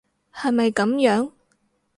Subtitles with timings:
[0.33, 1.31] 係咪噉樣？